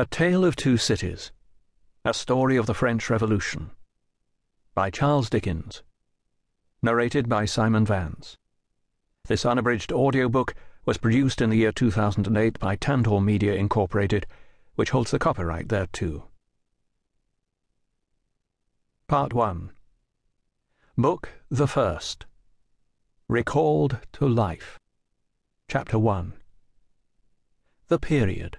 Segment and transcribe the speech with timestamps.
[0.00, 1.32] A Tale of Two Cities
[2.04, 3.72] A Story of the French Revolution
[4.72, 5.82] by Charles Dickens.
[6.80, 8.36] Narrated by Simon Vance.
[9.26, 10.54] This unabridged audiobook
[10.86, 14.24] was produced in the year 2008 by Tantor Media Incorporated,
[14.76, 16.28] which holds the copyright thereto.
[19.08, 19.72] Part 1
[20.96, 22.24] Book the First
[23.26, 24.78] Recalled to Life
[25.66, 26.34] Chapter 1
[27.88, 28.58] The Period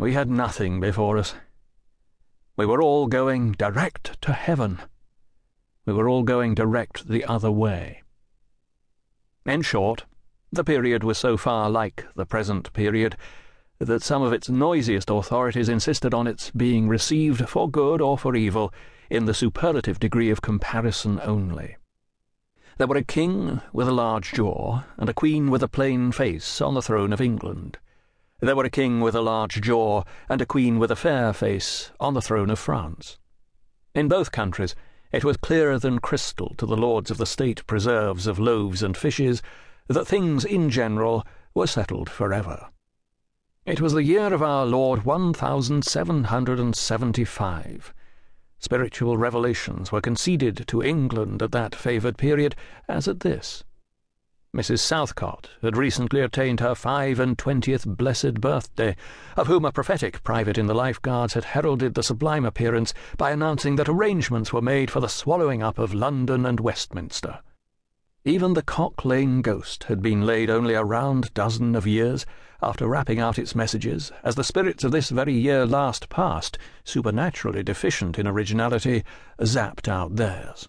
[0.00, 1.34] We had nothing before us.
[2.56, 4.80] We were all going direct to heaven.
[5.84, 8.02] We were all going direct the other way.
[9.44, 10.06] In short,
[10.50, 13.14] the period was so far like the present period
[13.78, 18.34] that some of its noisiest authorities insisted on its being received for good or for
[18.34, 18.72] evil
[19.10, 21.76] in the superlative degree of comparison only.
[22.78, 26.62] There were a king with a large jaw and a queen with a plain face
[26.62, 27.76] on the throne of England.
[28.40, 31.92] There were a king with a large jaw and a queen with a fair face
[32.00, 33.18] on the throne of France.
[33.94, 34.74] In both countries,
[35.12, 38.96] it was clearer than crystal to the lords of the state preserves of loaves and
[38.96, 39.42] fishes
[39.88, 42.68] that things in general were settled for ever.
[43.66, 47.94] It was the year of our Lord 1775.
[48.58, 52.56] Spiritual revelations were conceded to England at that favoured period
[52.88, 53.64] as at this.
[54.54, 54.80] Mrs.
[54.80, 58.96] Southcott had recently attained her five and twentieth blessed birthday,
[59.36, 63.30] of whom a prophetic private in the Life Guards had heralded the sublime appearance by
[63.30, 67.38] announcing that arrangements were made for the swallowing up of London and Westminster.
[68.24, 72.26] Even the Cock Lane ghost had been laid only a round dozen of years
[72.60, 77.62] after rapping out its messages, as the spirits of this very year last past, supernaturally
[77.62, 79.04] deficient in originality,
[79.40, 80.68] zapped out theirs.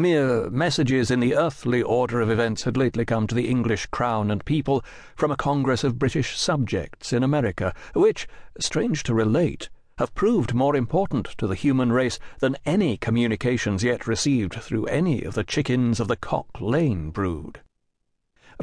[0.00, 4.30] Mere messages in the earthly order of events had lately come to the English crown
[4.30, 4.84] and people
[5.16, 8.28] from a congress of British subjects in America, which,
[8.60, 14.06] strange to relate, have proved more important to the human race than any communications yet
[14.06, 17.60] received through any of the chickens of the Cock Lane brood.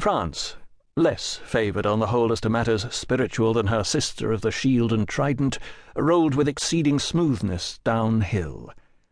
[0.00, 0.56] France,
[0.96, 4.90] less favoured on the whole as to matters spiritual than her sister of the shield
[4.90, 5.58] and trident,
[5.96, 8.70] rolled with exceeding smoothness downhill,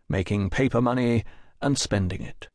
[0.09, 1.23] making paper money
[1.65, 2.49] and spending it.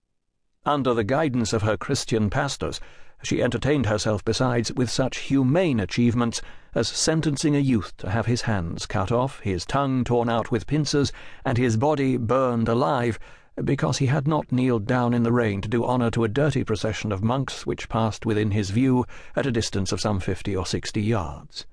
[0.65, 2.79] Under the guidance of her Christian pastors,
[3.23, 6.41] she entertained herself besides with such humane achievements
[6.73, 10.67] as sentencing a youth to have his hands cut off, his tongue torn out with
[10.67, 11.11] pincers,
[11.43, 13.19] and his body burned alive,
[13.65, 16.63] because he had not kneeled down in the rain to do honour to a dirty
[16.63, 19.05] procession of monks which passed within his view
[19.35, 21.65] at a distance of some fifty or sixty yards.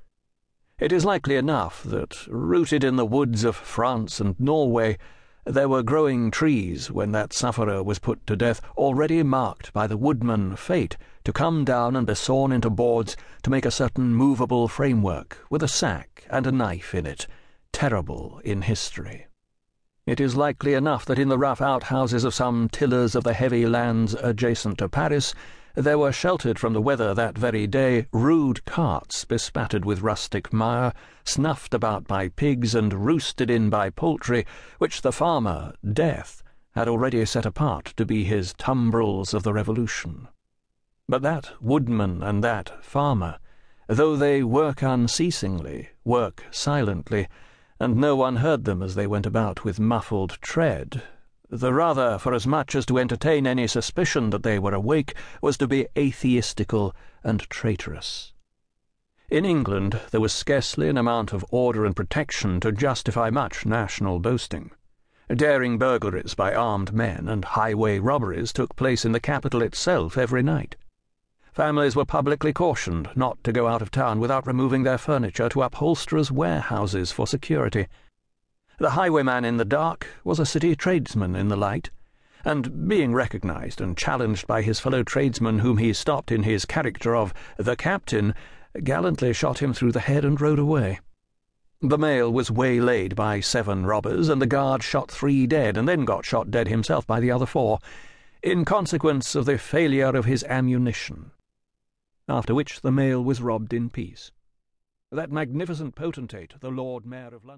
[0.80, 4.98] It is likely enough that, rooted in the woods of France and Norway,
[5.46, 9.96] there were growing trees when that sufferer was put to death, already marked by the
[9.96, 14.66] woodman Fate to come down and be sawn into boards to make a certain movable
[14.66, 17.28] framework with a sack and a knife in it,
[17.72, 19.28] terrible in history.
[20.04, 23.66] It is likely enough that in the rough outhouses of some tillers of the heavy
[23.66, 25.32] lands adjacent to Paris,
[25.76, 30.94] there were sheltered from the weather that very day rude carts bespattered with rustic mire,
[31.22, 34.46] snuffed about by pigs and roosted in by poultry,
[34.78, 36.42] which the farmer, Death,
[36.74, 40.28] had already set apart to be his tumbrils of the Revolution.
[41.08, 43.38] But that woodman and that farmer,
[43.86, 47.28] though they work unceasingly, work silently,
[47.78, 51.02] and no one heard them as they went about with muffled tread,
[51.50, 55.56] the rather for as much as to entertain any suspicion that they were awake was
[55.56, 58.32] to be atheistical and traitorous.
[59.28, 64.20] In England there was scarcely an amount of order and protection to justify much national
[64.20, 64.70] boasting.
[65.28, 70.42] Daring burglaries by armed men and highway robberies took place in the capital itself every
[70.42, 70.76] night.
[71.52, 75.62] Families were publicly cautioned not to go out of town without removing their furniture to
[75.62, 77.86] upholsterers' warehouses for security.
[78.78, 81.88] The highwayman in the dark was a city tradesman in the light,
[82.44, 87.16] and being recognized and challenged by his fellow tradesman whom he stopped in his character
[87.16, 88.34] of the captain,
[88.84, 91.00] gallantly shot him through the head and rode away.
[91.80, 96.04] The mail was waylaid by seven robbers, and the guard shot three dead, and then
[96.04, 97.78] got shot dead himself by the other four,
[98.42, 101.30] in consequence of the failure of his ammunition.
[102.28, 104.32] After which the mail was robbed in peace.
[105.10, 107.54] That magnificent potentate, the Lord Mayor of London.